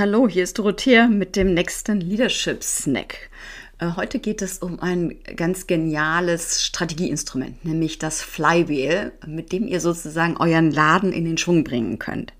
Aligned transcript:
Hallo, 0.00 0.26
hier 0.26 0.44
ist 0.44 0.58
Dorothea 0.58 1.08
mit 1.08 1.36
dem 1.36 1.52
nächsten 1.52 2.00
Leadership 2.00 2.64
Snack. 2.64 3.28
Äh, 3.78 3.96
heute 3.96 4.18
geht 4.18 4.40
es 4.40 4.56
um 4.56 4.80
ein 4.80 5.14
ganz 5.36 5.66
geniales 5.66 6.64
Strategieinstrument, 6.64 7.66
nämlich 7.66 7.98
das 7.98 8.22
Flywheel, 8.22 9.12
mit 9.26 9.52
dem 9.52 9.68
ihr 9.68 9.78
sozusagen 9.78 10.38
euren 10.38 10.70
Laden 10.70 11.12
in 11.12 11.26
den 11.26 11.36
Schwung 11.36 11.64
bringen 11.64 11.98
könnt. 11.98 12.32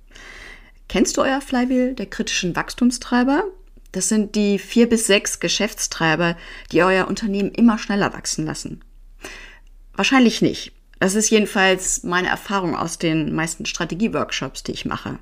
Kennst 0.89 1.19
du 1.19 1.21
euer 1.21 1.43
Flywheel 1.43 1.95
der 1.95 2.07
kritischen 2.07 2.57
Wachstumstreiber? 2.57 3.45
Das 3.93 4.09
sind 4.09 4.37
die 4.37 4.59
vier 4.59 4.89
bis 4.89 5.07
sechs 5.07 5.39
Geschäftstreiber, 5.39 6.39
die 6.73 6.83
euer 6.83 7.09
Unternehmen 7.09 7.51
immer 7.51 7.77
schneller 7.77 8.15
wachsen 8.15 8.47
lassen. 8.47 8.81
Wahrscheinlich 9.93 10.41
nicht. 10.41 10.73
Das 10.99 11.15
ist 11.15 11.29
jedenfalls 11.29 12.05
meine 12.05 12.29
Erfahrung 12.29 12.75
aus 12.75 12.97
den 12.97 13.35
meisten 13.35 13.67
Strategieworkshops, 13.67 14.63
die 14.63 14.73
ich 14.73 14.87
mache. 14.87 15.19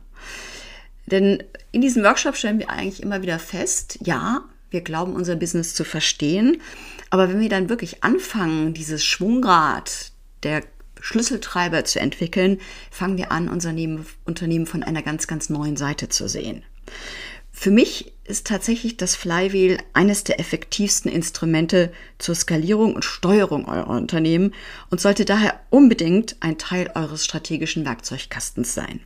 Denn 1.10 1.42
in 1.72 1.80
diesem 1.80 2.02
Workshop 2.02 2.36
stellen 2.36 2.58
wir 2.58 2.70
eigentlich 2.70 3.02
immer 3.02 3.22
wieder 3.22 3.38
fest, 3.38 3.98
ja, 4.02 4.42
wir 4.70 4.80
glauben 4.82 5.14
unser 5.14 5.36
Business 5.36 5.74
zu 5.74 5.84
verstehen, 5.84 6.60
aber 7.10 7.28
wenn 7.28 7.40
wir 7.40 7.48
dann 7.48 7.68
wirklich 7.68 8.04
anfangen, 8.04 8.74
dieses 8.74 9.04
Schwungrad 9.04 10.12
der 10.42 10.62
Schlüsseltreiber 11.00 11.84
zu 11.84 12.00
entwickeln, 12.00 12.60
fangen 12.90 13.16
wir 13.16 13.32
an, 13.32 13.48
unser 13.48 13.70
Unternehmen 14.24 14.66
von 14.66 14.82
einer 14.82 15.02
ganz, 15.02 15.26
ganz 15.26 15.48
neuen 15.48 15.76
Seite 15.76 16.08
zu 16.08 16.28
sehen. 16.28 16.64
Für 17.52 17.70
mich 17.70 18.12
ist 18.24 18.46
tatsächlich 18.46 18.98
das 18.98 19.16
Flywheel 19.16 19.78
eines 19.92 20.22
der 20.22 20.38
effektivsten 20.38 21.10
Instrumente 21.10 21.92
zur 22.18 22.34
Skalierung 22.34 22.94
und 22.94 23.04
Steuerung 23.04 23.66
eurer 23.66 23.88
Unternehmen 23.88 24.54
und 24.90 25.00
sollte 25.00 25.24
daher 25.24 25.58
unbedingt 25.70 26.36
ein 26.40 26.58
Teil 26.58 26.90
eures 26.94 27.24
strategischen 27.24 27.84
Werkzeugkastens 27.84 28.74
sein. 28.74 29.00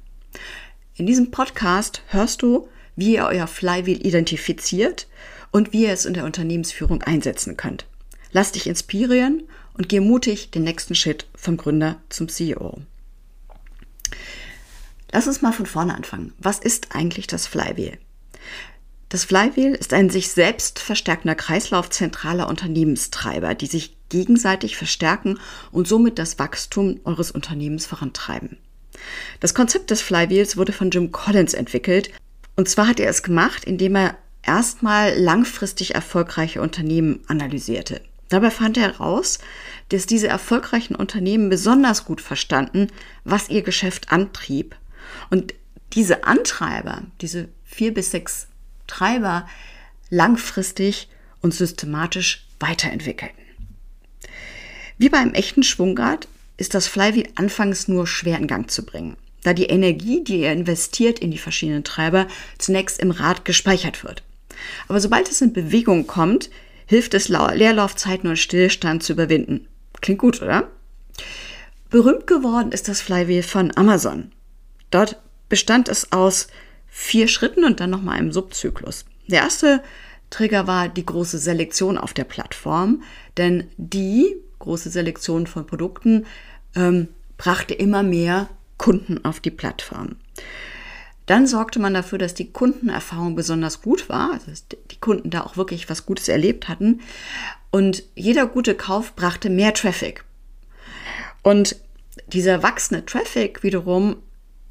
In 0.95 1.07
diesem 1.07 1.31
Podcast 1.31 2.03
hörst 2.09 2.43
du, 2.43 2.69
wie 2.97 3.15
ihr 3.15 3.25
euer 3.25 3.47
Flywheel 3.47 4.07
identifiziert 4.07 5.09
und 5.51 5.73
wie 5.73 5.85
ihr 5.85 5.93
es 5.93 6.05
in 6.05 6.13
der 6.13 6.27
Unternehmensführung 6.27 7.03
einsetzen 7.03 7.57
könnt. 7.57 7.87
Lass 8.31 8.53
dich 8.53 8.67
inspirieren 8.67 9.45
und 9.73 9.89
geh 9.89 10.01
mutig 10.01 10.51
den 10.51 10.65
nächsten 10.65 10.95
Schritt 10.95 11.27
vom 11.35 11.57
Gründer 11.57 12.03
zum 12.11 12.29
CEO. 12.29 12.83
Lass 15.11 15.27
uns 15.27 15.41
mal 15.41 15.53
von 15.53 15.65
vorne 15.65 15.95
anfangen. 15.95 16.35
Was 16.39 16.59
ist 16.59 16.95
eigentlich 16.95 17.27
das 17.27 17.47
Flywheel? 17.47 17.97
Das 19.09 19.25
Flywheel 19.25 19.75
ist 19.75 19.95
ein 19.95 20.11
sich 20.11 20.31
selbst 20.31 20.79
verstärkender 20.79 21.35
Kreislauf 21.35 21.89
zentraler 21.89 22.49
Unternehmenstreiber, 22.49 23.55
die 23.55 23.67
sich 23.67 23.97
gegenseitig 24.11 24.77
verstärken 24.77 25.39
und 25.71 25.89
somit 25.89 26.19
das 26.19 26.39
Wachstum 26.39 27.01
eures 27.05 27.31
Unternehmens 27.31 27.87
vorantreiben. 27.87 28.59
Das 29.41 29.55
Konzept 29.55 29.91
des 29.91 30.01
Flywheels 30.03 30.57
wurde 30.57 30.73
von 30.73 30.91
Jim 30.91 31.13
Collins 31.13 31.55
entwickelt. 31.55 32.11
Und 32.57 32.69
zwar 32.69 32.89
hat 32.89 33.01
er 33.01 33.09
es 33.09 33.23
gemacht, 33.23 33.65
indem 33.65 33.97
er 33.97 34.17
erstmal 34.43 35.19
langfristig 35.19 35.95
erfolgreiche 35.95 36.61
Unternehmen 36.61 37.21
analysierte. 37.29 38.01
Dabei 38.29 38.51
fand 38.51 38.77
er 38.77 38.85
heraus, 38.85 39.39
dass 39.91 40.07
diese 40.07 40.29
erfolgreichen 40.29 40.95
Unternehmen 40.95 41.49
besonders 41.51 42.05
gut 42.05 42.21
verstanden, 42.21 42.89
was 43.25 43.51
ihr 43.51 43.63
Geschäft 43.63 44.11
antrieb. 44.11 44.75
Und 45.31 45.55
diese 45.93 46.25
Antreiber, 46.25 47.03
diese 47.21 47.49
vier 47.65 47.93
bis 47.93 48.11
sechs 48.11 48.49
Treiber, 48.87 49.47
langfristig 50.09 51.09
und 51.41 51.55
systematisch 51.55 52.47
weiterentwickelten. 52.59 53.43
Wie 54.99 55.09
beim 55.09 55.35
echten 55.35 55.63
Schwungrad 55.63 56.29
ist 56.63 56.75
das 56.75 56.87
Flywheel 56.87 57.29
anfangs 57.35 57.89
nur 57.89 58.07
schwer 58.07 58.39
in 58.39 58.47
Gang 58.47 58.71
zu 58.71 58.87
bringen, 58.87 59.17
da 59.43 59.53
die 59.53 59.67
Energie, 59.67 60.23
die 60.23 60.43
ihr 60.43 60.53
investiert 60.53 61.19
in 61.19 61.33
die 61.33 61.39
verschiedenen 61.39 61.83
Treiber, 61.83 62.29
zunächst 62.57 63.01
im 63.01 63.11
Rad 63.11 63.45
gespeichert 63.45 64.05
wird. 64.05 64.23
Aber 64.87 65.01
sobald 65.01 65.29
es 65.29 65.41
in 65.41 65.53
Bewegung 65.53 66.07
kommt, 66.07 66.51
hilft 66.87 67.15
es, 67.15 67.29
Leerlaufzeiten 67.29 68.31
und 68.31 68.39
Stillstand 68.39 69.03
zu 69.03 69.15
überwinden. 69.15 69.67
Klingt 70.01 70.21
gut, 70.21 70.41
oder? 70.41 70.71
Berühmt 71.91 72.29
geworden 72.29 72.71
ist 72.71 72.87
das 72.87 73.01
Flywheel 73.01 73.43
von 73.43 73.77
Amazon. 73.77 74.31
Dort 74.93 75.21
bestand 75.49 75.89
es 75.89 76.13
aus 76.13 76.47
vier 76.87 77.27
Schritten 77.27 77.65
und 77.65 77.81
dann 77.81 77.91
nochmal 77.91 78.19
einem 78.19 78.31
Subzyklus. 78.31 79.05
Der 79.27 79.41
erste 79.41 79.83
Trigger 80.31 80.69
war 80.69 80.89
die 80.89 81.05
große 81.05 81.39
Selektion 81.39 81.99
auf 81.99 82.15
der 82.15 82.25
Plattform, 82.25 83.03
denn 83.37 83.67
die 83.79 84.37
große 84.63 84.91
Selektion 84.91 85.47
von 85.47 85.67
Produkten 85.67 86.25
ähm, 86.75 87.09
brachte 87.37 87.75
immer 87.75 88.03
mehr 88.03 88.49
Kunden 88.79 89.25
auf 89.25 89.41
die 89.41 89.51
Plattform. 89.51 90.17
Dann 91.27 91.47
sorgte 91.47 91.79
man 91.79 91.95
dafür, 91.95 92.19
dass 92.19 92.35
die 92.35 92.53
Kundenerfahrung 92.53 93.37
besonders 93.37 93.81
gut 93.81 94.09
war, 94.09 94.33
also 94.33 94.51
dass 94.51 94.67
die 94.69 95.01
Kunden 95.01 95.31
da 95.31 95.43
auch 95.43 95.57
wirklich 95.57 95.89
was 95.89 96.05
Gutes 96.05 96.29
erlebt 96.29 96.69
hatten. 96.69 97.01
Und 97.71 98.03
jeder 98.15 98.47
gute 98.47 98.75
Kauf 98.75 99.15
brachte 99.15 99.49
mehr 99.49 99.73
Traffic. 99.73 100.25
Und 101.43 101.77
dieser 102.27 102.63
wachsende 102.63 103.07
Traffic 103.07 103.63
wiederum 103.63 104.17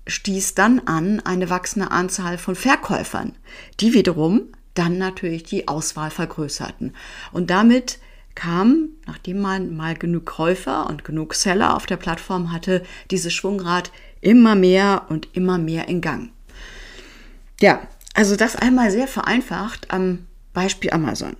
stieß 0.07 0.55
dann 0.55 0.79
an 0.79 1.19
eine 1.21 1.49
wachsende 1.49 1.91
Anzahl 1.91 2.37
von 2.37 2.55
Verkäufern, 2.55 3.37
die 3.79 3.93
wiederum 3.93 4.49
dann 4.73 4.97
natürlich 4.97 5.43
die 5.43 5.67
Auswahl 5.67 6.11
vergrößerten. 6.11 6.95
Und 7.31 7.49
damit 7.49 7.99
kam, 8.35 8.89
nachdem 9.05 9.39
man 9.39 9.75
mal 9.75 9.95
genug 9.95 10.25
Käufer 10.25 10.87
und 10.87 11.03
genug 11.03 11.33
Seller 11.33 11.75
auf 11.75 11.85
der 11.85 11.97
Plattform 11.97 12.51
hatte, 12.51 12.83
dieses 13.09 13.33
Schwungrad 13.33 13.91
immer 14.21 14.55
mehr 14.55 15.05
und 15.09 15.29
immer 15.33 15.57
mehr 15.57 15.87
in 15.87 16.01
Gang. 16.01 16.31
Ja, 17.59 17.87
also 18.13 18.35
das 18.35 18.55
einmal 18.55 18.91
sehr 18.91 19.07
vereinfacht 19.07 19.91
am 19.91 20.27
Beispiel 20.53 20.91
Amazon. 20.91 21.37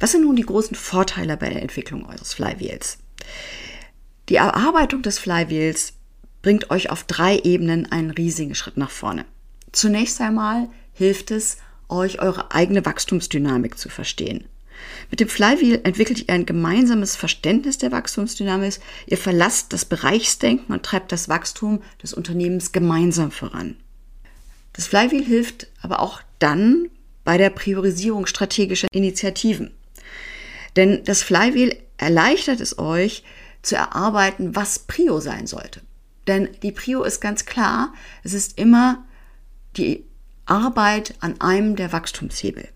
Was 0.00 0.12
sind 0.12 0.22
nun 0.22 0.36
die 0.36 0.46
großen 0.46 0.76
Vorteile 0.76 1.36
bei 1.36 1.48
der 1.48 1.62
Entwicklung 1.62 2.06
eures 2.06 2.34
Flywheels? 2.34 2.98
Die 4.28 4.36
Erarbeitung 4.36 5.02
des 5.02 5.18
Flywheels 5.18 5.94
bringt 6.42 6.70
euch 6.70 6.90
auf 6.90 7.04
drei 7.04 7.38
Ebenen 7.38 7.90
einen 7.90 8.10
riesigen 8.10 8.54
Schritt 8.54 8.76
nach 8.76 8.90
vorne. 8.90 9.24
Zunächst 9.72 10.20
einmal 10.20 10.68
hilft 10.92 11.30
es, 11.30 11.58
euch 11.88 12.20
eure 12.20 12.52
eigene 12.52 12.84
Wachstumsdynamik 12.84 13.78
zu 13.78 13.88
verstehen. 13.88 14.44
Mit 15.10 15.20
dem 15.20 15.28
Flywheel 15.28 15.80
entwickelt 15.84 16.20
ihr 16.20 16.34
ein 16.34 16.46
gemeinsames 16.46 17.16
Verständnis 17.16 17.78
der 17.78 17.92
Wachstumsdynamik. 17.92 18.78
Ihr 19.06 19.18
verlasst 19.18 19.72
das 19.72 19.84
Bereichsdenken 19.84 20.72
und 20.72 20.82
treibt 20.84 21.12
das 21.12 21.28
Wachstum 21.28 21.82
des 22.02 22.14
Unternehmens 22.14 22.72
gemeinsam 22.72 23.30
voran. 23.30 23.76
Das 24.72 24.86
Flywheel 24.86 25.24
hilft 25.24 25.68
aber 25.82 26.00
auch 26.00 26.22
dann 26.38 26.88
bei 27.24 27.38
der 27.38 27.50
Priorisierung 27.50 28.26
strategischer 28.26 28.88
Initiativen. 28.92 29.72
Denn 30.76 31.04
das 31.04 31.22
Flywheel 31.22 31.76
erleichtert 31.98 32.60
es 32.60 32.78
euch 32.78 33.22
zu 33.62 33.76
erarbeiten, 33.76 34.56
was 34.56 34.80
Prio 34.80 35.20
sein 35.20 35.46
sollte. 35.46 35.82
Denn 36.26 36.48
die 36.62 36.72
Prio 36.72 37.02
ist 37.02 37.20
ganz 37.20 37.44
klar, 37.44 37.92
es 38.22 38.32
ist 38.32 38.58
immer 38.58 39.04
die 39.76 40.04
Arbeit 40.46 41.14
an 41.20 41.40
einem 41.40 41.76
der 41.76 41.92
Wachstumshebel. 41.92 42.68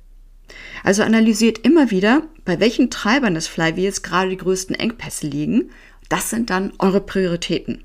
Also 0.84 1.03
analysiert 1.03 1.59
immer 1.59 1.91
wieder, 1.91 2.23
bei 2.45 2.61
welchen 2.61 2.91
Treibern 2.91 3.34
des 3.34 3.49
Flywheels 3.49 4.03
gerade 4.03 4.31
die 4.31 4.37
größten 4.37 4.77
Engpässe 4.77 5.27
liegen. 5.27 5.71
Das 6.09 6.31
sind 6.31 6.51
dann 6.51 6.73
eure 6.79 7.01
Prioritäten. 7.01 7.84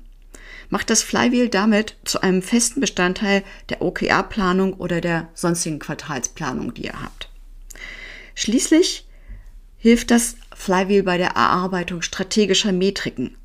Macht 0.70 0.88
das 0.88 1.02
Flywheel 1.02 1.48
damit 1.48 1.96
zu 2.04 2.22
einem 2.22 2.40
festen 2.40 2.80
Bestandteil 2.80 3.42
der 3.68 3.82
OKR-Planung 3.82 4.74
oder 4.74 5.00
der 5.00 5.28
sonstigen 5.34 5.78
Quartalsplanung, 5.78 6.72
die 6.72 6.86
ihr 6.86 7.02
habt. 7.02 7.28
Schließlich 8.34 9.06
hilft 9.76 10.10
das 10.10 10.36
Flywheel 10.54 11.02
bei 11.02 11.18
der 11.18 11.30
Erarbeitung 11.30 12.02
strategischer 12.02 12.72
Metriken. 12.72 13.36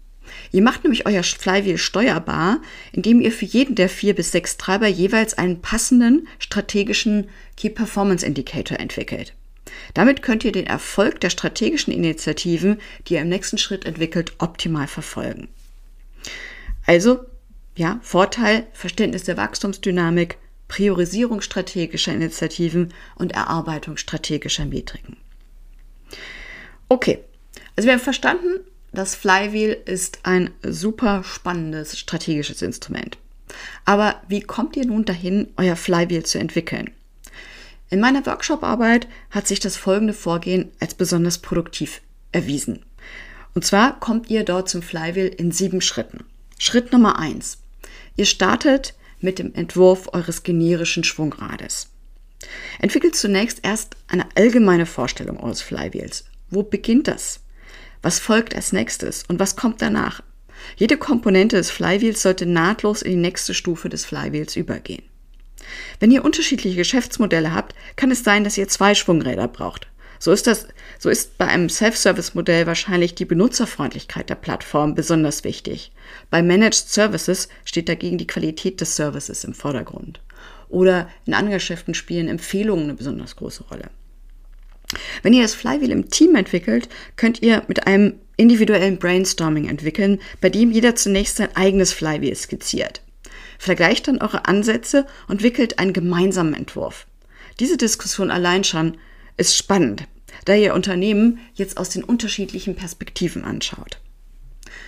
Ihr 0.51 0.61
macht 0.61 0.83
nämlich 0.83 1.05
euer 1.05 1.23
Flywheel 1.23 1.77
steuerbar, 1.77 2.61
indem 2.91 3.21
ihr 3.21 3.31
für 3.31 3.45
jeden 3.45 3.75
der 3.75 3.89
vier 3.89 4.15
bis 4.15 4.31
sechs 4.31 4.57
Treiber 4.57 4.87
jeweils 4.87 5.37
einen 5.37 5.61
passenden 5.61 6.27
strategischen 6.39 7.29
Key 7.55 7.69
Performance 7.69 8.25
Indicator 8.25 8.79
entwickelt. 8.79 9.33
Damit 9.93 10.21
könnt 10.21 10.43
ihr 10.45 10.51
den 10.51 10.67
Erfolg 10.67 11.19
der 11.19 11.29
strategischen 11.29 11.93
Initiativen, 11.93 12.79
die 13.07 13.15
ihr 13.15 13.21
im 13.21 13.29
nächsten 13.29 13.57
Schritt 13.57 13.85
entwickelt, 13.85 14.33
optimal 14.37 14.87
verfolgen. 14.87 15.49
Also, 16.85 17.25
ja, 17.75 17.99
Vorteil, 18.01 18.65
Verständnis 18.73 19.23
der 19.23 19.37
Wachstumsdynamik, 19.37 20.37
Priorisierung 20.67 21.41
strategischer 21.41 22.13
Initiativen 22.13 22.93
und 23.15 23.33
Erarbeitung 23.33 23.97
strategischer 23.97 24.65
Metriken. 24.65 25.17
Okay, 26.89 27.19
also 27.75 27.87
wir 27.87 27.93
haben 27.93 28.01
verstanden, 28.01 28.61
das 28.97 29.13
Flywheel 29.13 29.77
ist 29.85 30.19
ein 30.23 30.49
super 30.63 31.23
spannendes 31.23 31.99
strategisches 31.99 32.63
Instrument. 32.63 33.19
Aber 33.85 34.21
wie 34.27 34.41
kommt 34.41 34.75
ihr 34.75 34.87
nun 34.87 35.05
dahin, 35.05 35.49
euer 35.55 35.75
Flywheel 35.75 36.25
zu 36.25 36.39
entwickeln? 36.39 36.89
In 37.91 37.99
meiner 37.99 38.25
Workshop-Arbeit 38.25 39.07
hat 39.29 39.47
sich 39.47 39.59
das 39.59 39.77
folgende 39.77 40.13
Vorgehen 40.13 40.71
als 40.79 40.95
besonders 40.95 41.37
produktiv 41.37 42.01
erwiesen. 42.31 42.85
Und 43.53 43.63
zwar 43.63 43.99
kommt 43.99 44.31
ihr 44.31 44.43
dort 44.43 44.67
zum 44.67 44.81
Flywheel 44.81 45.27
in 45.27 45.51
sieben 45.51 45.81
Schritten. 45.81 46.25
Schritt 46.57 46.91
Nummer 46.91 47.19
eins. 47.19 47.59
Ihr 48.15 48.25
startet 48.25 48.95
mit 49.21 49.37
dem 49.37 49.53
Entwurf 49.53 50.09
eures 50.11 50.41
generischen 50.41 51.03
Schwungrades. 51.03 51.89
Entwickelt 52.79 53.15
zunächst 53.15 53.59
erst 53.61 53.95
eine 54.07 54.25
allgemeine 54.35 54.87
Vorstellung 54.87 55.39
eures 55.39 55.61
Flywheels. 55.61 56.25
Wo 56.49 56.63
beginnt 56.63 57.07
das? 57.07 57.41
Was 58.07 58.19
folgt 58.19 58.55
als 58.55 58.71
nächstes 58.71 59.25
und 59.27 59.37
was 59.37 59.57
kommt 59.57 59.81
danach? 59.81 60.21
Jede 60.77 60.95
Komponente 60.95 61.57
des 61.57 61.69
Flywheels 61.69 62.21
sollte 62.21 62.45
nahtlos 62.45 63.01
in 63.01 63.11
die 63.11 63.17
nächste 63.17 63.53
Stufe 63.53 63.89
des 63.89 64.05
Flywheels 64.05 64.55
übergehen. 64.55 65.03
Wenn 65.99 66.11
ihr 66.11 66.23
unterschiedliche 66.23 66.77
Geschäftsmodelle 66.77 67.53
habt, 67.53 67.75
kann 67.97 68.09
es 68.09 68.23
sein, 68.23 68.45
dass 68.45 68.57
ihr 68.57 68.69
zwei 68.69 68.95
Schwungräder 68.95 69.49
braucht. 69.49 69.87
So 70.19 70.31
ist 70.31 70.47
das, 70.47 70.69
so 70.97 71.09
ist 71.09 71.37
bei 71.37 71.47
einem 71.47 71.67
Self-Service-Modell 71.67 72.65
wahrscheinlich 72.65 73.13
die 73.13 73.25
Benutzerfreundlichkeit 73.25 74.29
der 74.29 74.35
Plattform 74.35 74.95
besonders 74.95 75.43
wichtig. 75.43 75.91
Bei 76.29 76.41
Managed 76.41 76.87
Services 76.87 77.49
steht 77.65 77.89
dagegen 77.89 78.17
die 78.17 78.27
Qualität 78.27 78.79
des 78.79 78.95
Services 78.95 79.43
im 79.43 79.53
Vordergrund. 79.53 80.21
Oder 80.69 81.09
in 81.25 81.33
anderen 81.33 81.57
Geschäften 81.57 81.93
spielen 81.93 82.29
Empfehlungen 82.29 82.85
eine 82.85 82.93
besonders 82.93 83.35
große 83.35 83.65
Rolle. 83.65 83.89
Wenn 85.21 85.33
ihr 85.33 85.41
das 85.41 85.53
Flywheel 85.53 85.91
im 85.91 86.09
Team 86.09 86.35
entwickelt, 86.35 86.87
könnt 87.15 87.41
ihr 87.41 87.63
mit 87.67 87.87
einem 87.87 88.19
individuellen 88.37 88.99
Brainstorming 88.99 89.67
entwickeln, 89.67 90.19
bei 90.39 90.49
dem 90.49 90.71
jeder 90.71 90.95
zunächst 90.95 91.37
sein 91.37 91.55
eigenes 91.55 91.91
Flywheel 91.91 92.35
skizziert. 92.35 93.01
Vergleicht 93.59 94.07
dann 94.07 94.21
eure 94.21 94.45
Ansätze 94.45 95.05
und 95.27 95.35
entwickelt 95.35 95.79
einen 95.79 95.93
gemeinsamen 95.93 96.53
Entwurf. 96.53 97.07
Diese 97.59 97.77
Diskussion 97.77 98.29
allein 98.29 98.63
schon 98.63 98.97
ist 99.35 99.57
spannend, 99.57 100.03
da 100.45 100.53
ihr 100.53 100.73
Unternehmen 100.73 101.39
jetzt 101.55 101.77
aus 101.77 101.89
den 101.89 102.03
unterschiedlichen 102.03 102.75
Perspektiven 102.75 103.43
anschaut. 103.43 103.99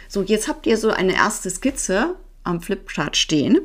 So, 0.07 0.21
jetzt 0.23 0.47
habt 0.47 0.67
ihr 0.67 0.77
so 0.77 0.91
eine 0.91 1.13
erste 1.13 1.49
Skizze 1.49 2.15
am 2.43 2.61
Flipchart 2.61 3.17
stehen 3.17 3.59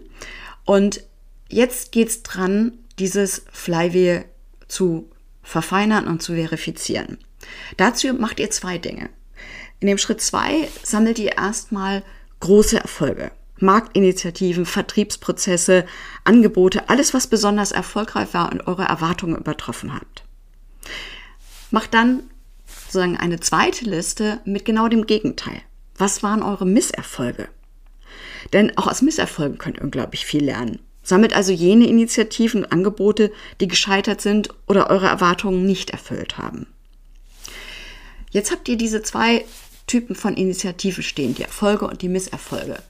und 0.64 1.04
jetzt 1.48 1.92
geht's 1.92 2.22
dran, 2.22 2.78
dieses 2.98 3.44
Flywheel 3.52 4.24
zu 4.68 5.10
verfeinern 5.44 6.08
und 6.08 6.22
zu 6.22 6.34
verifizieren. 6.34 7.18
Dazu 7.76 8.12
macht 8.14 8.40
ihr 8.40 8.50
zwei 8.50 8.78
Dinge. 8.78 9.10
In 9.80 9.86
dem 9.86 9.98
Schritt 9.98 10.20
zwei 10.20 10.68
sammelt 10.82 11.18
ihr 11.18 11.36
erstmal 11.36 12.02
große 12.40 12.78
Erfolge. 12.78 13.30
Marktinitiativen, 13.58 14.66
Vertriebsprozesse, 14.66 15.86
Angebote, 16.24 16.88
alles, 16.88 17.14
was 17.14 17.28
besonders 17.28 17.70
erfolgreich 17.70 18.34
war 18.34 18.50
und 18.50 18.66
eure 18.66 18.84
Erwartungen 18.84 19.36
übertroffen 19.36 19.94
habt. 19.94 20.24
Macht 21.70 21.94
dann 21.94 22.24
sozusagen 22.66 23.16
eine 23.16 23.40
zweite 23.40 23.84
Liste 23.84 24.40
mit 24.44 24.64
genau 24.64 24.88
dem 24.88 25.06
Gegenteil. 25.06 25.62
Was 25.96 26.22
waren 26.22 26.42
eure 26.42 26.66
Misserfolge? 26.66 27.48
Denn 28.52 28.76
auch 28.76 28.86
aus 28.86 29.02
Misserfolgen 29.02 29.58
könnt 29.58 29.78
ihr 29.78 29.84
unglaublich 29.84 30.26
viel 30.26 30.44
lernen. 30.44 30.80
Sammelt 31.04 31.34
also 31.34 31.52
jene 31.52 31.86
Initiativen 31.86 32.64
und 32.64 32.72
Angebote, 32.72 33.30
die 33.60 33.68
gescheitert 33.68 34.20
sind 34.20 34.48
oder 34.66 34.90
eure 34.90 35.06
Erwartungen 35.06 35.64
nicht 35.64 35.90
erfüllt 35.90 36.38
haben. 36.38 36.66
Jetzt 38.30 38.50
habt 38.50 38.68
ihr 38.68 38.76
diese 38.76 39.02
zwei 39.02 39.44
Typen 39.86 40.16
von 40.16 40.34
Initiativen 40.34 41.04
stehen, 41.04 41.34
die 41.34 41.42
Erfolge 41.42 41.86
und 41.86 42.02
die 42.02 42.08
Misserfolge. 42.08 42.82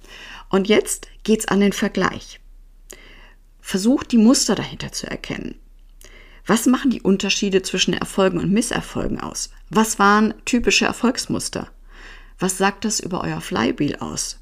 Und 0.48 0.68
jetzt 0.68 1.08
geht's 1.24 1.48
an 1.48 1.60
den 1.60 1.72
Vergleich. 1.72 2.40
Versucht 3.60 4.12
die 4.12 4.18
Muster 4.18 4.54
dahinter 4.54 4.92
zu 4.92 5.10
erkennen. 5.10 5.56
Was 6.46 6.66
machen 6.66 6.90
die 6.90 7.02
Unterschiede 7.02 7.62
zwischen 7.62 7.94
Erfolgen 7.94 8.38
und 8.38 8.52
Misserfolgen 8.52 9.20
aus? 9.20 9.50
Was 9.70 9.98
waren 9.98 10.34
typische 10.44 10.84
Erfolgsmuster? 10.84 11.68
Was 12.38 12.58
sagt 12.58 12.84
das 12.84 13.00
über 13.00 13.22
euer 13.22 13.40
Flywheel 13.40 13.96
aus? 13.96 14.38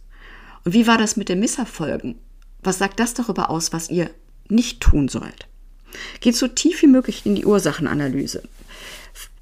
Und 0.64 0.74
wie 0.74 0.86
war 0.86 0.98
das 0.98 1.16
mit 1.16 1.28
den 1.28 1.40
Misserfolgen? 1.40 2.19
Was 2.62 2.79
sagt 2.79 3.00
das 3.00 3.14
darüber 3.14 3.50
aus, 3.50 3.73
was 3.73 3.91
ihr 3.91 4.11
nicht 4.49 4.81
tun 4.81 5.09
sollt? 5.09 5.47
Geht 6.20 6.37
so 6.37 6.49
tief 6.49 6.82
wie 6.82 6.87
möglich 6.87 7.23
in 7.25 7.35
die 7.35 7.44
Ursachenanalyse. 7.44 8.43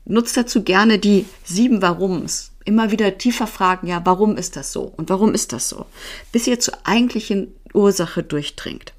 Nutzt 0.04 0.36
dazu 0.36 0.62
gerne 0.62 0.98
die 0.98 1.26
sieben 1.44 1.82
Warums. 1.82 2.52
Immer 2.64 2.90
wieder 2.90 3.18
tiefer 3.18 3.46
fragen, 3.46 3.86
ja, 3.86 4.00
warum 4.04 4.36
ist 4.36 4.56
das 4.56 4.72
so? 4.72 4.92
Und 4.96 5.10
warum 5.10 5.34
ist 5.34 5.52
das 5.52 5.68
so? 5.68 5.86
Bis 6.32 6.46
ihr 6.46 6.60
zur 6.60 6.74
eigentlichen 6.84 7.54
Ursache 7.72 8.22
durchdringt. 8.22 8.92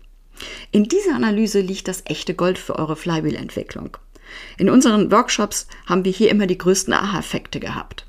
In 0.71 0.85
dieser 0.85 1.15
Analyse 1.15 1.59
liegt 1.59 1.87
das 1.87 2.03
echte 2.05 2.33
Gold 2.33 2.57
für 2.57 2.77
eure 2.77 2.95
Flywheel-Entwicklung. 2.95 3.97
In 4.57 4.69
unseren 4.69 5.11
Workshops 5.11 5.67
haben 5.85 6.05
wir 6.05 6.11
hier 6.11 6.29
immer 6.29 6.47
die 6.47 6.57
größten 6.57 6.93
Aha-Effekte 6.93 7.59
gehabt. 7.59 8.05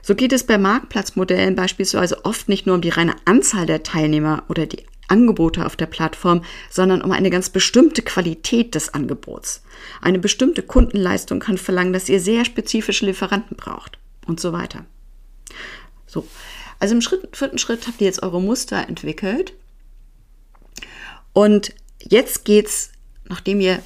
So 0.00 0.16
geht 0.16 0.32
es 0.32 0.44
bei 0.44 0.58
Marktplatzmodellen 0.58 1.54
beispielsweise 1.54 2.24
oft 2.24 2.48
nicht 2.48 2.66
nur 2.66 2.74
um 2.74 2.80
die 2.80 2.88
reine 2.88 3.14
Anzahl 3.24 3.66
der 3.66 3.84
Teilnehmer 3.84 4.42
oder 4.48 4.66
die 4.66 4.84
Angebote 5.12 5.64
auf 5.64 5.76
der 5.76 5.86
Plattform, 5.86 6.42
sondern 6.70 7.02
um 7.02 7.12
eine 7.12 7.30
ganz 7.30 7.50
bestimmte 7.50 8.02
Qualität 8.02 8.74
des 8.74 8.94
Angebots. 8.94 9.62
Eine 10.00 10.18
bestimmte 10.18 10.62
Kundenleistung 10.62 11.38
kann 11.38 11.58
verlangen, 11.58 11.92
dass 11.92 12.08
ihr 12.08 12.20
sehr 12.20 12.44
spezifische 12.44 13.06
Lieferanten 13.06 13.56
braucht 13.56 13.98
und 14.26 14.40
so 14.40 14.52
weiter. 14.52 14.84
So, 16.06 16.26
also 16.80 16.94
im 16.94 17.02
Schritt, 17.02 17.36
vierten 17.36 17.58
Schritt 17.58 17.86
habt 17.86 18.00
ihr 18.00 18.06
jetzt 18.06 18.22
eure 18.22 18.40
Muster 18.40 18.88
entwickelt 18.88 19.52
und 21.32 21.74
jetzt 22.00 22.44
geht's, 22.44 22.90
nachdem 23.28 23.60
ihr 23.60 23.80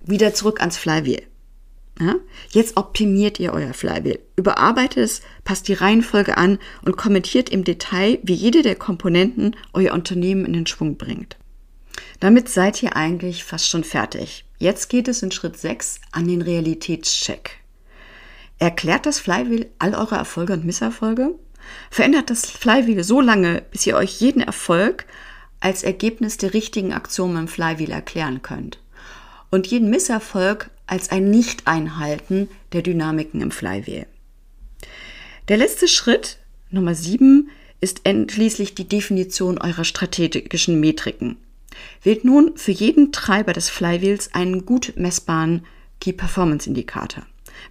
wieder 0.00 0.34
zurück 0.34 0.60
ans 0.60 0.76
Flywheel. 0.76 1.22
Ja? 2.00 2.14
Jetzt 2.50 2.76
optimiert 2.76 3.40
ihr 3.40 3.52
euer 3.52 3.74
Flywheel. 3.74 4.20
Überarbeitet 4.36 4.98
es, 4.98 5.22
passt 5.44 5.68
die 5.68 5.74
Reihenfolge 5.74 6.36
an 6.36 6.58
und 6.82 6.96
kommentiert 6.96 7.48
im 7.50 7.64
Detail, 7.64 8.18
wie 8.22 8.34
jede 8.34 8.62
der 8.62 8.76
Komponenten 8.76 9.56
euer 9.72 9.92
Unternehmen 9.92 10.44
in 10.44 10.52
den 10.52 10.66
Schwung 10.66 10.96
bringt. 10.96 11.36
Damit 12.20 12.48
seid 12.48 12.82
ihr 12.82 12.96
eigentlich 12.96 13.44
fast 13.44 13.68
schon 13.68 13.84
fertig. 13.84 14.44
Jetzt 14.58 14.88
geht 14.88 15.08
es 15.08 15.22
in 15.22 15.30
Schritt 15.30 15.56
6 15.56 16.00
an 16.12 16.26
den 16.26 16.42
Realitätscheck. 16.42 17.58
Erklärt 18.58 19.06
das 19.06 19.20
Flywheel 19.20 19.70
all 19.78 19.94
eure 19.94 20.16
Erfolge 20.16 20.52
und 20.52 20.64
Misserfolge? 20.64 21.34
Verändert 21.90 22.30
das 22.30 22.46
Flywheel 22.46 23.04
so 23.04 23.20
lange, 23.20 23.62
bis 23.70 23.86
ihr 23.86 23.96
euch 23.96 24.20
jeden 24.20 24.40
Erfolg 24.40 25.06
als 25.60 25.82
Ergebnis 25.82 26.38
der 26.38 26.54
richtigen 26.54 26.92
Aktion 26.92 27.36
im 27.36 27.48
Flywheel 27.48 27.90
erklären 27.90 28.42
könnt? 28.42 28.80
Und 29.50 29.66
jeden 29.66 29.90
Misserfolg 29.90 30.70
als 30.88 31.10
ein 31.10 31.30
Nicht-Einhalten 31.30 32.48
der 32.72 32.82
Dynamiken 32.82 33.40
im 33.40 33.50
Flywheel. 33.50 34.06
Der 35.48 35.56
letzte 35.56 35.86
Schritt, 35.86 36.38
Nummer 36.70 36.94
7, 36.94 37.50
ist 37.80 38.00
endschließlich 38.04 38.74
die 38.74 38.88
Definition 38.88 39.58
eurer 39.58 39.84
strategischen 39.84 40.80
Metriken. 40.80 41.36
Wählt 42.02 42.24
nun 42.24 42.56
für 42.56 42.72
jeden 42.72 43.12
Treiber 43.12 43.52
des 43.52 43.70
Flywheels 43.70 44.34
einen 44.34 44.66
gut 44.66 44.94
messbaren 44.96 45.64
Key 46.00 46.12
Performance 46.12 46.68
Indikator. 46.68 47.24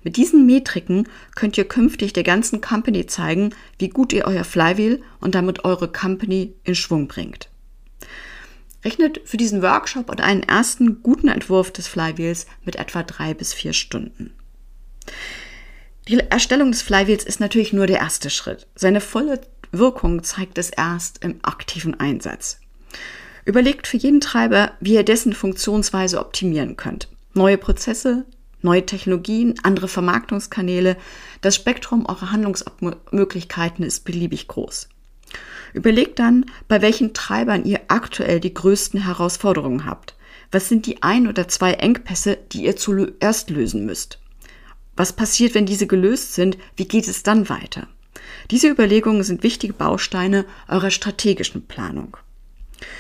Mit 0.04 0.18
diesen 0.18 0.46
Metriken 0.46 1.08
könnt 1.36 1.58
ihr 1.58 1.68
künftig 1.68 2.14
der 2.14 2.24
ganzen 2.24 2.62
Company 2.62 3.06
zeigen, 3.08 3.52
wie 3.80 3.90
gut 3.90 4.14
ihr 4.14 4.26
euer 4.26 4.44
Flywheel 4.44 5.02
und 5.20 5.36
damit 5.36 5.66
eure 5.66 5.92
Company 5.92 6.54
in 6.64 6.76
Schwung 6.76 7.08
bringt. 7.08 7.50
Rechnet 8.88 9.20
für 9.26 9.36
diesen 9.36 9.62
Workshop 9.62 10.10
und 10.10 10.22
einen 10.22 10.44
ersten 10.44 11.04
guten 11.04 11.28
Entwurf 11.28 11.72
des 11.72 11.90
Flywheels 11.90 12.48
mit 12.64 12.78
etwa 12.78 13.04
drei 13.04 13.34
bis 13.34 13.54
vier 13.54 13.74
Stunden. 13.74 14.34
Die 16.08 16.18
Erstellung 16.18 16.72
des 16.72 16.84
Flywheels 16.84 17.26
ist 17.26 17.42
natürlich 17.42 17.74
nur 17.74 17.86
der 17.86 18.00
erste 18.00 18.30
Schritt. 18.30 18.66
Seine 18.76 19.02
volle 19.02 19.42
Wirkung 19.74 20.24
zeigt 20.24 20.58
es 20.58 20.70
erst 20.70 21.22
im 21.22 21.40
aktiven 21.42 22.00
Einsatz. 22.00 22.62
Überlegt 23.44 23.88
für 23.88 23.98
jeden 23.98 24.22
Treiber, 24.22 24.72
wie 24.80 24.94
ihr 24.94 25.04
dessen 25.04 25.34
Funktionsweise 25.34 26.22
optimieren 26.22 26.78
könnt. 26.78 27.10
Neue 27.34 27.58
Prozesse, 27.58 28.24
neue 28.62 28.86
Technologien, 28.86 29.56
andere 29.64 29.90
Vermarktungskanäle. 29.90 30.96
Das 31.42 31.58
Spektrum 31.58 32.06
eurer 32.06 32.32
Handlungsmöglichkeiten 32.32 33.84
ist 33.84 34.06
beliebig 34.06 34.48
groß. 34.48 34.88
Überlegt 35.74 36.20
dann, 36.20 36.46
bei 36.68 36.82
welchen 36.82 37.14
Treibern 37.14 37.66
ihr 37.66 37.82
aktuell 37.88 38.40
die 38.40 38.54
größten 38.54 39.04
Herausforderungen 39.04 39.86
habt. 39.86 40.16
Was 40.52 40.70
sind 40.70 40.86
die 40.86 41.04
ein 41.04 41.28
oder 41.28 41.48
zwei 41.48 41.74
Engpässe, 41.74 42.38
die 42.52 42.64
ihr 42.64 42.76
zuerst 42.76 43.50
lösen 43.50 43.86
müsst? 43.86 44.20
Was 44.96 45.14
passiert, 45.14 45.54
wenn 45.54 45.66
diese 45.66 45.88
gelöst 45.88 46.34
sind? 46.34 46.58
Wie 46.76 46.88
geht 46.88 47.08
es 47.08 47.24
dann 47.24 47.50
weiter? 47.50 47.88
Diese 48.50 48.70
Überlegungen 48.70 49.24
sind 49.24 49.44
wichtige 49.44 49.74
Bausteine 49.74 50.46
eurer 50.68 50.90
strategischen 50.90 51.68
Planung. 51.68 52.18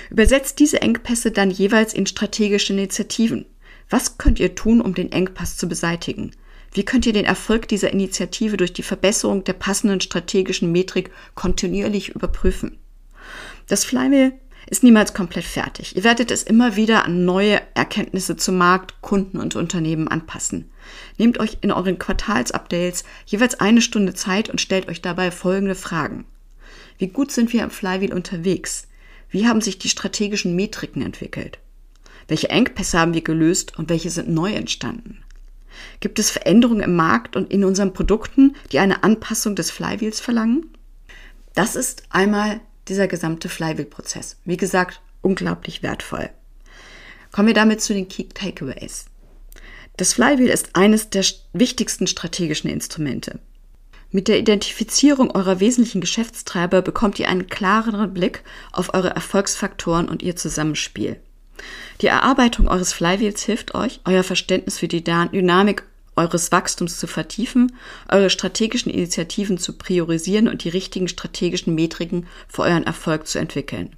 Übersetzt 0.09 0.59
diese 0.59 0.81
Engpässe 0.81 1.31
dann 1.31 1.51
jeweils 1.51 1.93
in 1.93 2.05
strategische 2.05 2.73
Initiativen. 2.73 3.45
Was 3.89 4.17
könnt 4.17 4.39
ihr 4.39 4.55
tun, 4.55 4.81
um 4.81 4.93
den 4.93 5.11
Engpass 5.11 5.57
zu 5.57 5.67
beseitigen? 5.67 6.31
Wie 6.73 6.85
könnt 6.85 7.05
ihr 7.05 7.13
den 7.13 7.25
Erfolg 7.25 7.67
dieser 7.67 7.91
Initiative 7.91 8.57
durch 8.57 8.73
die 8.73 8.83
Verbesserung 8.83 9.43
der 9.43 9.53
passenden 9.53 10.01
strategischen 10.01 10.71
Metrik 10.71 11.11
kontinuierlich 11.35 12.09
überprüfen? 12.09 12.77
Das 13.67 13.83
Flywheel 13.83 14.33
ist 14.69 14.83
niemals 14.83 15.13
komplett 15.13 15.45
fertig. 15.45 15.95
Ihr 15.95 16.03
werdet 16.03 16.29
es 16.29 16.43
immer 16.43 16.75
wieder 16.75 17.05
an 17.05 17.25
neue 17.25 17.61
Erkenntnisse 17.73 18.35
zum 18.35 18.57
Markt, 18.57 19.01
Kunden 19.01 19.39
und 19.39 19.55
Unternehmen 19.55 20.07
anpassen. 20.07 20.69
Nehmt 21.17 21.39
euch 21.39 21.59
in 21.61 21.71
euren 21.71 21.97
Quartalsupdates 21.97 23.03
jeweils 23.25 23.59
eine 23.59 23.81
Stunde 23.81 24.13
Zeit 24.13 24.49
und 24.49 24.61
stellt 24.61 24.89
euch 24.89 25.01
dabei 25.01 25.31
folgende 25.31 25.75
Fragen. 25.75 26.25
Wie 26.97 27.07
gut 27.07 27.31
sind 27.31 27.53
wir 27.53 27.63
im 27.63 27.69
Flywheel 27.69 28.13
unterwegs? 28.13 28.87
Wie 29.29 29.47
haben 29.47 29.61
sich 29.61 29.77
die 29.77 29.89
strategischen 29.89 30.55
Metriken 30.55 31.01
entwickelt? 31.01 31.59
Welche 32.27 32.49
Engpässe 32.49 32.99
haben 32.99 33.13
wir 33.13 33.23
gelöst 33.23 33.77
und 33.77 33.89
welche 33.89 34.09
sind 34.09 34.29
neu 34.29 34.53
entstanden? 34.53 35.23
Gibt 35.99 36.19
es 36.19 36.29
Veränderungen 36.29 36.81
im 36.81 36.95
Markt 36.95 37.35
und 37.35 37.51
in 37.51 37.63
unseren 37.63 37.93
Produkten, 37.93 38.55
die 38.71 38.79
eine 38.79 39.03
Anpassung 39.03 39.55
des 39.55 39.71
Flywheels 39.71 40.19
verlangen? 40.19 40.71
Das 41.53 41.75
ist 41.75 42.03
einmal 42.09 42.59
dieser 42.87 43.07
gesamte 43.07 43.49
Flywheel-Prozess. 43.49 44.37
Wie 44.45 44.57
gesagt, 44.57 45.01
unglaublich 45.21 45.83
wertvoll. 45.83 46.29
Kommen 47.31 47.47
wir 47.47 47.53
damit 47.53 47.81
zu 47.81 47.93
den 47.93 48.07
Key 48.07 48.25
Takeaways. 48.25 49.05
Das 49.97 50.13
Flywheel 50.13 50.49
ist 50.49 50.75
eines 50.75 51.09
der 51.09 51.25
wichtigsten 51.53 52.07
strategischen 52.07 52.69
Instrumente. 52.69 53.39
Mit 54.11 54.27
der 54.27 54.39
Identifizierung 54.39 55.31
eurer 55.31 55.59
wesentlichen 55.59 55.99
Geschäftstreiber 55.99 56.81
bekommt 56.81 57.19
ihr 57.19 57.27
einen 57.27 57.47
klareren 57.47 58.13
Blick 58.13 58.43
auf 58.71 58.93
eure 58.93 59.09
Erfolgsfaktoren 59.09 60.07
und 60.07 60.23
ihr 60.23 60.35
Zusammenspiel. 60.35 61.19
Die 62.01 62.07
Erarbeitung 62.07 62.67
eures 62.67 62.93
Flywheels 62.93 63.43
hilft 63.43 63.75
euch, 63.75 63.99
euer 64.05 64.23
Verständnis 64.23 64.77
für 64.77 64.87
die 64.87 65.03
Dynamik 65.03 65.83
eures 66.15 66.51
Wachstums 66.51 66.97
zu 66.97 67.07
vertiefen, 67.07 67.75
eure 68.09 68.29
strategischen 68.29 68.91
Initiativen 68.91 69.57
zu 69.57 69.73
priorisieren 69.73 70.47
und 70.47 70.63
die 70.63 70.69
richtigen 70.69 71.07
strategischen 71.07 71.75
Metriken 71.75 72.27
für 72.47 72.63
euren 72.63 72.83
Erfolg 72.83 73.27
zu 73.27 73.39
entwickeln. 73.39 73.95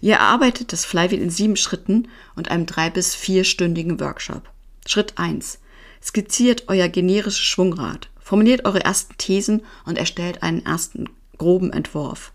Ihr 0.00 0.14
erarbeitet 0.14 0.72
das 0.72 0.84
Flywheel 0.84 1.20
in 1.20 1.30
sieben 1.30 1.56
Schritten 1.56 2.08
und 2.34 2.50
einem 2.50 2.66
drei- 2.66 2.90
bis 2.90 3.14
vierstündigen 3.14 4.00
Workshop. 4.00 4.42
Schritt 4.86 5.14
eins: 5.16 5.58
Skizziert 6.02 6.64
euer 6.68 6.88
generisches 6.88 7.38
Schwungrad, 7.38 8.08
formuliert 8.20 8.64
eure 8.64 8.84
ersten 8.84 9.16
Thesen 9.18 9.62
und 9.84 9.98
erstellt 9.98 10.42
einen 10.42 10.64
ersten 10.64 11.08
groben 11.38 11.72
Entwurf. 11.72 12.32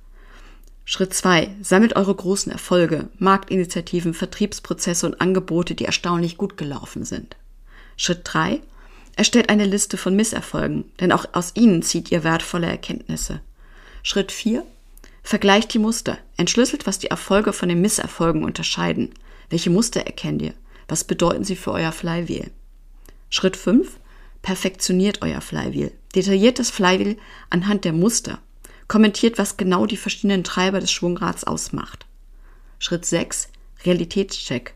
Schritt 0.91 1.13
zwei: 1.13 1.55
Sammelt 1.62 1.95
eure 1.95 2.13
großen 2.13 2.51
Erfolge, 2.51 3.07
Marktinitiativen, 3.17 4.13
Vertriebsprozesse 4.13 5.05
und 5.05 5.21
Angebote, 5.21 5.74
die 5.74 5.86
erstaunlich 5.86 6.36
gut 6.36 6.57
gelaufen 6.57 7.05
sind. 7.05 7.38
Schritt 7.95 8.24
drei: 8.25 8.60
Erstellt 9.15 9.48
eine 9.48 9.65
Liste 9.65 9.95
von 9.95 10.17
Misserfolgen, 10.17 10.83
denn 11.00 11.13
auch 11.13 11.27
aus 11.31 11.53
ihnen 11.55 11.81
zieht 11.81 12.12
ihr 12.12 12.25
wertvolle 12.25 12.67
Erkenntnisse. 12.67 13.39
Schritt 14.03 14.33
vier: 14.33 14.65
Vergleicht 15.24 15.74
die 15.74 15.79
Muster, 15.79 16.17
entschlüsselt, 16.36 16.86
was 16.86 17.00
die 17.00 17.07
Erfolge 17.07 17.53
von 17.53 17.69
den 17.69 17.79
Misserfolgen 17.79 18.43
unterscheiden. 18.43 19.13
Welche 19.50 19.69
Muster 19.69 20.01
erkennt 20.01 20.41
ihr? 20.41 20.53
Was 20.89 21.05
bedeuten 21.05 21.45
sie 21.45 21.55
für 21.55 21.71
euer 21.71 21.93
Flywheel? 21.93 22.51
Schritt 23.29 23.55
5. 23.55 23.98
Perfektioniert 24.41 25.21
euer 25.21 25.39
Flywheel. 25.39 25.93
Detailliert 26.15 26.60
das 26.60 26.69
Flywheel 26.69 27.15
anhand 27.50 27.86
der 27.86 27.93
Muster. 27.93 28.39
Kommentiert, 28.91 29.38
was 29.38 29.55
genau 29.55 29.86
die 29.86 29.95
verschiedenen 29.95 30.43
Treiber 30.43 30.81
des 30.81 30.91
Schwungrads 30.91 31.45
ausmacht. 31.45 32.05
Schritt 32.77 33.05
6. 33.05 33.48
Realitätscheck. 33.86 34.74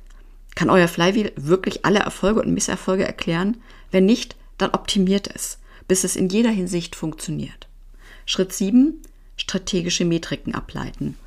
Kann 0.55 0.69
euer 0.69 0.87
Flywheel 0.87 1.33
wirklich 1.35 1.83
alle 1.83 1.99
Erfolge 1.99 2.41
und 2.41 2.53
Misserfolge 2.53 3.03
erklären? 3.03 3.57
Wenn 3.91 4.05
nicht, 4.05 4.37
dann 4.57 4.69
optimiert 4.69 5.29
es, 5.35 5.59
bis 5.89 6.05
es 6.05 6.15
in 6.15 6.29
jeder 6.29 6.49
Hinsicht 6.49 6.95
funktioniert. 6.95 7.67
Schritt 8.25 8.53
7 8.53 9.01
strategische 9.35 10.05
Metriken 10.05 10.55
ableiten. 10.55 11.17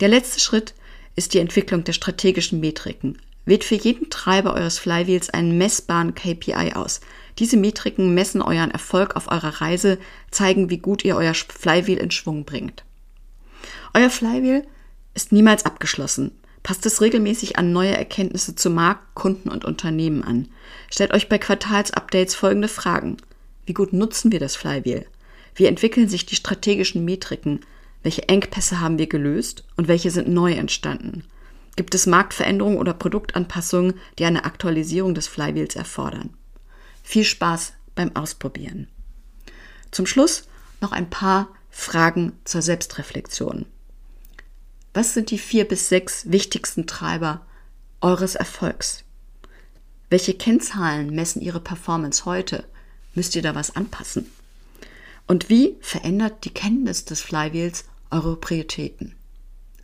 Der 0.00 0.08
letzte 0.08 0.40
Schritt 0.40 0.72
ist 1.16 1.34
die 1.34 1.40
Entwicklung 1.40 1.84
der 1.84 1.92
strategischen 1.92 2.60
Metriken. 2.60 3.18
Wählt 3.48 3.64
für 3.64 3.76
jeden 3.76 4.10
Treiber 4.10 4.52
eures 4.52 4.78
Flywheels 4.78 5.30
einen 5.30 5.56
messbaren 5.56 6.14
KPI 6.14 6.74
aus. 6.74 7.00
Diese 7.38 7.56
Metriken 7.56 8.12
messen 8.12 8.42
euren 8.42 8.70
Erfolg 8.70 9.16
auf 9.16 9.30
eurer 9.30 9.62
Reise, 9.62 9.98
zeigen, 10.30 10.68
wie 10.68 10.76
gut 10.76 11.02
ihr 11.02 11.16
euer 11.16 11.32
Flywheel 11.32 11.96
in 11.96 12.10
Schwung 12.10 12.44
bringt. 12.44 12.84
Euer 13.94 14.10
Flywheel 14.10 14.66
ist 15.14 15.32
niemals 15.32 15.64
abgeschlossen. 15.64 16.32
Passt 16.62 16.84
es 16.84 17.00
regelmäßig 17.00 17.56
an 17.56 17.72
neue 17.72 17.96
Erkenntnisse 17.96 18.54
zu 18.54 18.68
Markt, 18.68 19.14
Kunden 19.14 19.48
und 19.48 19.64
Unternehmen 19.64 20.22
an. 20.22 20.48
Stellt 20.90 21.14
euch 21.14 21.30
bei 21.30 21.38
Quartalsupdates 21.38 22.34
folgende 22.34 22.68
Fragen. 22.68 23.16
Wie 23.64 23.72
gut 23.72 23.94
nutzen 23.94 24.30
wir 24.30 24.40
das 24.40 24.56
Flywheel? 24.56 25.06
Wie 25.54 25.64
entwickeln 25.64 26.10
sich 26.10 26.26
die 26.26 26.36
strategischen 26.36 27.02
Metriken? 27.02 27.60
Welche 28.02 28.28
Engpässe 28.28 28.82
haben 28.82 28.98
wir 28.98 29.06
gelöst 29.06 29.64
und 29.76 29.88
welche 29.88 30.10
sind 30.10 30.28
neu 30.28 30.52
entstanden? 30.52 31.24
Gibt 31.78 31.94
es 31.94 32.06
Marktveränderungen 32.06 32.76
oder 32.76 32.92
Produktanpassungen, 32.92 33.94
die 34.18 34.24
eine 34.24 34.44
Aktualisierung 34.44 35.14
des 35.14 35.28
Flywheels 35.28 35.76
erfordern? 35.76 36.30
Viel 37.04 37.22
Spaß 37.22 37.74
beim 37.94 38.16
Ausprobieren. 38.16 38.88
Zum 39.92 40.04
Schluss 40.04 40.48
noch 40.80 40.90
ein 40.90 41.08
paar 41.08 41.46
Fragen 41.70 42.32
zur 42.42 42.62
Selbstreflexion. 42.62 43.64
Was 44.92 45.14
sind 45.14 45.30
die 45.30 45.38
vier 45.38 45.68
bis 45.68 45.88
sechs 45.88 46.28
wichtigsten 46.32 46.88
Treiber 46.88 47.46
eures 48.00 48.34
Erfolgs? 48.34 49.04
Welche 50.10 50.34
Kennzahlen 50.34 51.14
messen 51.14 51.40
Ihre 51.40 51.60
Performance 51.60 52.24
heute? 52.24 52.64
Müsst 53.14 53.36
ihr 53.36 53.42
da 53.42 53.54
was 53.54 53.76
anpassen? 53.76 54.26
Und 55.28 55.48
wie 55.48 55.76
verändert 55.80 56.44
die 56.44 56.52
Kenntnis 56.52 57.04
des 57.04 57.20
Flywheels 57.20 57.84
eure 58.10 58.34
Prioritäten? 58.34 59.14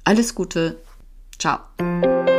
Alles 0.03 0.35
Gute. 0.35 0.83
Ciao. 1.39 2.34